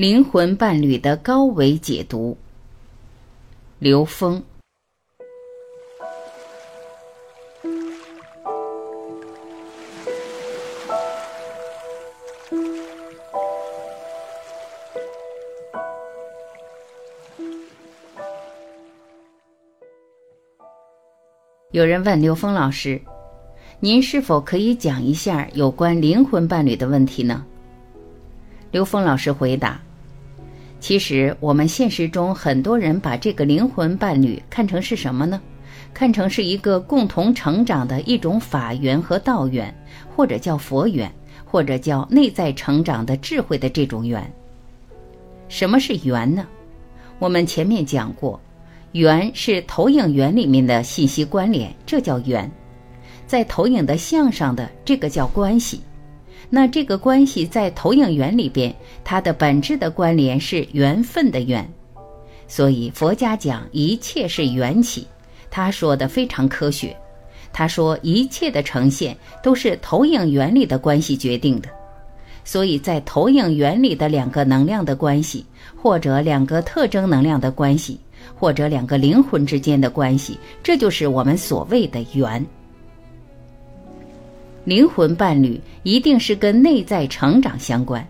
[0.00, 2.34] 灵魂伴侣的高维解读。
[3.78, 4.42] 刘峰。
[21.72, 22.98] 有人问刘峰老师
[23.80, 27.44] ：“您是否可以讲一下有关灵魂伴侣的问题呢？”
[28.72, 29.78] 刘峰老师回答。
[30.90, 35.40] 其实，我们现实中很多人把这个灵魂伴侣看成是什么呢？
[35.94, 39.72] 看成是一个共同成长的一种法缘和道缘，
[40.16, 41.08] 或者叫佛缘，
[41.44, 44.20] 或者叫内在成长的智慧的这种缘。
[45.48, 46.44] 什么是缘呢？
[47.20, 48.40] 我们前面讲过，
[48.90, 52.50] 缘是投影源里面的信息关联，这叫缘。
[53.28, 55.82] 在投影的像上的这个叫关系。
[56.52, 61.66] 那这个关系在投影源里边，它的本质的关联是缘分的缘，
[62.48, 65.06] 所以佛家讲一切是缘起，
[65.48, 66.94] 他说的非常科学。
[67.52, 71.68] 他说一切的呈现都是投影原理的关系决定的，
[72.44, 75.44] 所以在投影源里的两个能量的关系，
[75.80, 77.98] 或者两个特征能量的关系，
[78.34, 82.44] 或者两个灵魂之间的关系，这就是我们所谓的缘。
[84.64, 88.06] 灵魂伴侣一定是跟内在成长相关，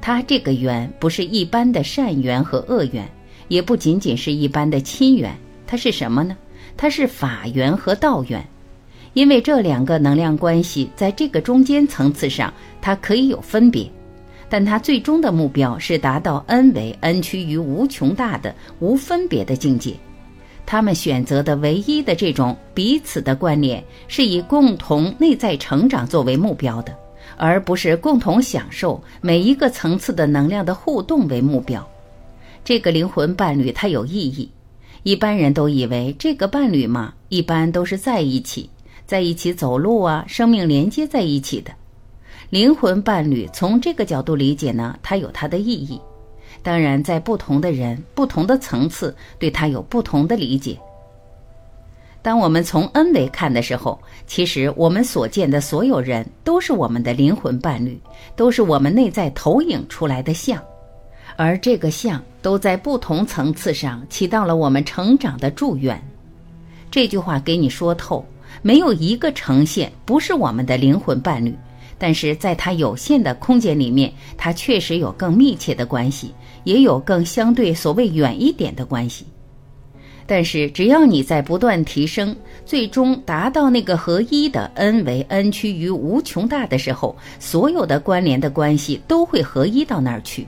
[0.00, 3.06] 他这个缘不是一般的善缘和恶缘，
[3.48, 6.36] 也不仅仅是一般的亲缘，它是什么呢？
[6.76, 8.42] 它是法缘和道缘，
[9.14, 13.90] 因为这两个能量关系在这个中间层次上，它可以有分别，
[14.48, 19.94] 但它最终的目标是达到 n 为 n 趋于无穷大的无分别的境界。
[20.70, 26.96] 他们选择的唯一的这种彼此的关联，是以共同内在成长作为目标的，
[27.36, 31.84] 而不是共同享受每一个层次的能量的互动为目标。
[32.62, 34.48] 这个灵魂伴侣它有意义，
[35.02, 38.70] 一般人都以为这个伴侣嘛，一般都是在一起，
[39.04, 41.72] 在一起走路啊，生命连接在一起的。
[42.48, 46.00] 灵魂伴侣从这个角度理解呢，它有它的意义。
[46.62, 50.78] 当然，在不同的人、不同的层次，对他有不同的理解。
[52.22, 57.98] 当我们从 N 维看的时候，其实我们所见的所有人都是我们的灵魂伴侣，
[58.36, 60.62] 都是我们内在投影出来的像，
[61.36, 65.98] 而这个像都在不同层次上起到了我们成长的祝愿。
[66.90, 68.22] 这句话给你说透，
[68.60, 71.56] 没有一个呈现不是我们的灵魂伴侣。
[72.00, 76.34] 但是在它有限的空间里面，它确实有更密切的关系，
[76.64, 79.26] 也有更相对所谓远一点的关系。
[80.26, 82.34] 但是只要你在不断提升，
[82.64, 90.46] 最终达到那个合一的 n 为 n 趋于无穷大的时候，所有的关联的关系都会合一到那儿去。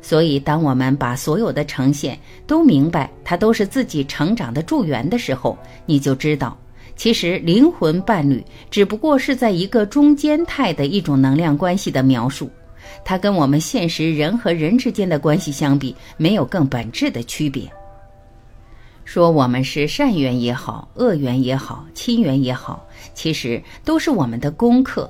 [0.00, 6.56] 所以，当我们把所有的呈现都明白，它都是自己成长的助缘的时候，你就知道。
[6.98, 12.50] 其实，灵魂伴侣只不过是在一个中间态的一种能量关系的描述，
[13.04, 17.70] 它跟我们现实人和人之间的关系相比，没有更本质的区别。
[19.04, 25.08] 说我们是善缘也好，恶缘也好，亲缘也好，其实都是我们的功课，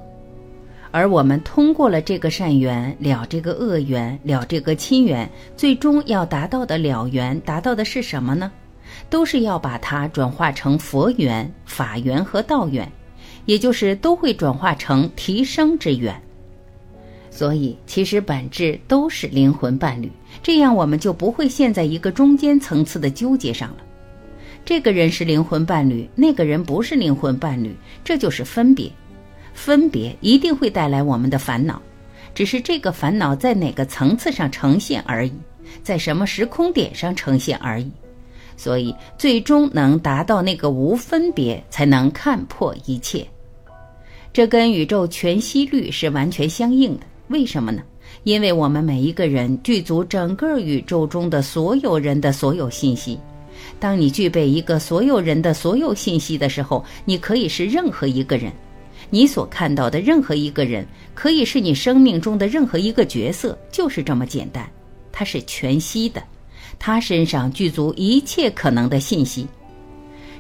[0.91, 8.53] 而我们通过了这个善缘，了这个恶缘，了这个亲缘，最终要达到的了缘，达到的是什么呢？
[9.11, 12.91] 都是要把它转化成佛缘、法缘和道缘，
[13.47, 16.15] 也就是都会转化成提升之缘。
[17.31, 20.11] 所以，其实本质都是灵魂伴侣，
[20.43, 23.77] 这样我们就不会陷在一个中间层次的纠结上了。
[24.65, 28.91] 这个人是灵魂伴侣，那个人不是灵魂伴侣，这就是分别。
[29.55, 31.81] 分别一定会带来我们的烦恼，
[32.35, 35.33] 只是这个烦恼在哪个层次上呈现而已，
[35.83, 37.91] 在什么时空点上呈现而已。
[38.59, 43.27] 所以，最终能达到那个无分别，才能看破一切。
[44.33, 47.07] 这跟宇宙全息律是完全相应的。
[47.29, 47.81] 为什么呢？
[48.25, 53.19] 因为我们每一个人具足整个宇宙中的所有人的所有信息。
[53.79, 58.53] 当你具备一个所有人的所有信息的时候，你可以是任何一个人。
[59.11, 64.69] 你所看到的任何一个人，可以是你生命中的任何一个角色，就是这么简单。
[65.13, 66.23] 它是全息的。
[66.79, 69.47] 他身上具足一切可能的信息，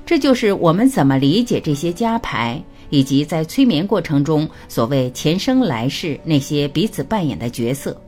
[0.07, 8.01] 这就是我们怎么理解这些加牌，以及在催眠过程中所谓前生来世那些彼此扮演的角色。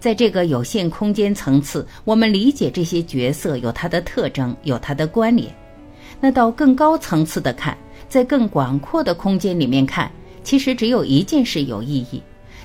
[0.00, 5.54] 在这个有限空间层次，我们理解这些角色有它的特征，有它的关联。
[6.20, 7.78] 那到更高层次的看，
[8.08, 10.10] 在更广阔的空间里面看，
[10.42, 12.20] 其实只有一件事有意义，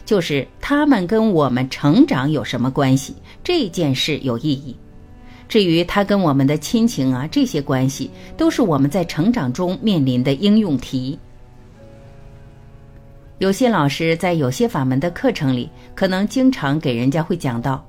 [0.07, 3.13] 就是他们跟我们成长有什么关系？
[3.43, 4.73] 这件事有意义。
[5.49, 11.19] 至于他跟我们的亲情啊，这些关系都是我们在成长中面临的应用题。
[13.39, 17.85] 有些老师在有些法门的课程里，可能经常给人家会讲到，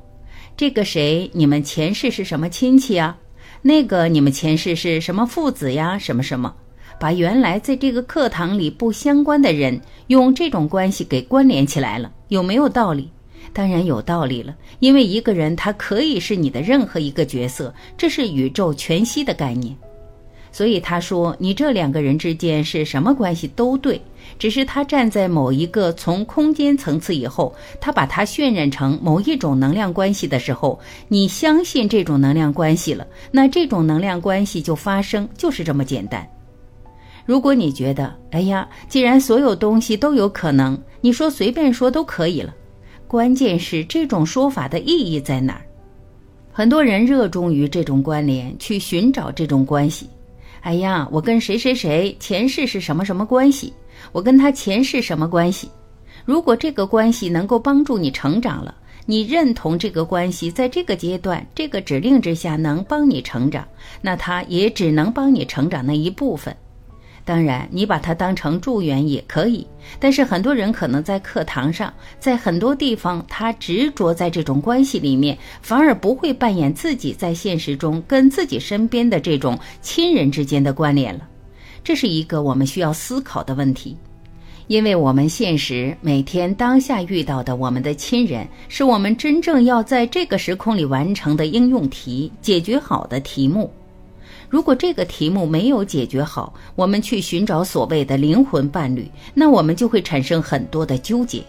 [0.56, 3.17] 这个谁，你们前世是什么亲戚啊？
[3.62, 5.97] 那个你们前世是什么父子呀？
[5.97, 6.53] 什么什么？
[6.99, 13.09] 把原来在这个课堂里不相关的人，用这种关系给关联起来了，有没有道理？
[13.53, 19.75] 当然有道理了，因为一个人他可以是你的任何一个角色，这是宇宙全息的概念。
[20.50, 24.00] 所以他说，你这两个人之间是什么关系都对，
[24.39, 36.29] 只是他站在某一个从空间层次以后，他把它渲染成某一种能量关系的时候，你相信这种能量关系了，那这种能量关系就发生，就是这么简单。
[37.29, 42.55] 如果你觉得，哎呀，既然所有东西都有可能，你说随便说都可以了。
[43.07, 45.61] 关键是这种说法的意义在哪儿？
[46.51, 50.09] 很多人热衷于这种关联，去寻找这种关系。
[50.63, 53.75] 哎呀，我跟谁谁谁前世是什么什么关系？
[54.11, 55.69] 我跟他前世什么关系？
[56.25, 58.75] 如果这个关系能够帮助你成长了，
[59.05, 63.69] 你认同这个关系在这个阶段、这个指令之下能帮你成长，
[64.01, 66.57] 那它也只能帮你成长那一部分。
[67.29, 69.67] 当然，你把它当成助缘也可以，
[70.01, 81.29] 但是很多人可能在课堂上，在很多地方，他执着在这种关系里面，反而不会扮演自己在现实中跟自己身边的这种亲人之间的关联了。
[81.85, 83.95] 这是一个我们需要思考的问题，
[84.67, 93.71] 因为我们现实每天当下遇到的我们的亲人，是我们真正要在这个时空里完成的应用题，解决好的题目。
[94.49, 101.43] 如果这个题目没有解决好，我们去寻找所谓的灵魂伴侣，那我们就会产生很多的纠结。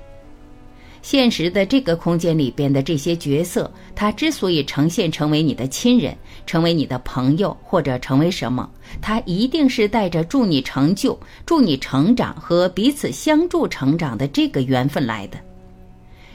[1.02, 6.14] 现实的这个空间里边的这些角色，他之所以呈现成为你的亲人，
[6.46, 8.70] 成为你的朋友，或者成为什么，
[9.00, 15.38] 他一定是带着助你成就、助你成长和彼此相助成长的这个缘分来的。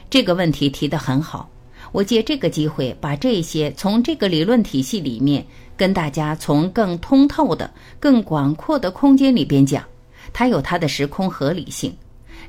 [0.09, 1.47] 这个问题提得很好，
[1.95, 5.45] 我借这个机会把这些从这个理论体系里面。
[5.77, 7.69] 跟大家从更通透的、
[7.99, 9.83] 更广阔的空间里边讲，
[10.31, 11.91] 它有它的时空合理性；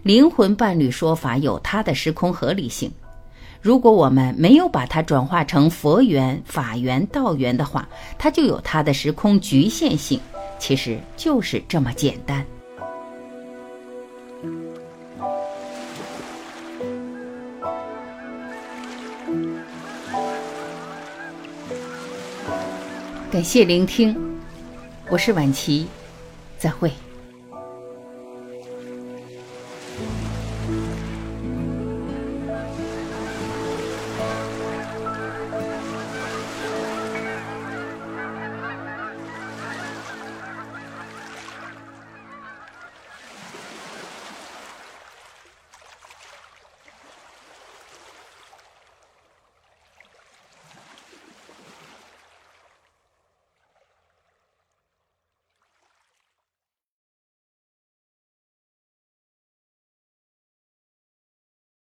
[0.05, 2.89] 灵魂伴侣说法有它的时空合理性。
[3.61, 10.21] 如果我们没有把它转化成佛缘、法缘、道缘的话，它就有它的时空局限性。
[10.61, 12.47] 其实就是这么简单。
[23.37, 24.17] 感谢聆听，
[25.11, 25.87] 我是晚琪，
[26.59, 26.91] 再会。